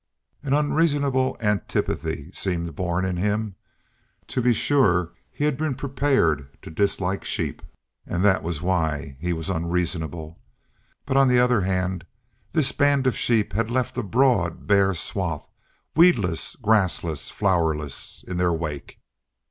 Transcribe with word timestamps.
An 0.41 0.55
unreasonable 0.55 1.37
antipathy 1.41 2.31
seemed 2.33 2.75
born 2.75 3.05
in 3.05 3.17
him. 3.17 3.53
To 4.29 4.41
be 4.41 4.51
sure 4.51 5.13
he 5.29 5.43
had 5.45 5.57
been 5.57 5.75
prepared 5.75 6.47
to 6.63 6.71
dislike 6.71 7.23
sheep, 7.23 7.61
and 8.07 8.25
that 8.25 8.41
was 8.41 8.63
why 8.63 9.15
he 9.19 9.31
was 9.31 9.47
unreasonable. 9.51 10.39
But 11.05 11.17
on 11.17 11.27
the 11.27 11.37
other 11.39 11.61
hand 11.61 12.07
this 12.51 12.71
band 12.71 13.05
of 13.05 13.15
sheep 13.15 13.53
had 13.53 13.69
left 13.69 13.95
a 13.95 14.01
broad 14.01 14.65
bare 14.65 14.95
swath, 14.95 15.47
weedless, 15.95 16.55
grassless, 16.55 17.29
flowerless, 17.29 18.25
in 18.27 18.37
their 18.37 18.51
wake. 18.53 18.99